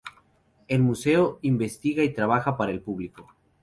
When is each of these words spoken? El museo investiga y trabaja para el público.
El 0.67 0.81
museo 0.81 1.37
investiga 1.43 2.03
y 2.03 2.11
trabaja 2.11 2.57
para 2.57 2.71
el 2.71 2.81
público. 2.81 3.27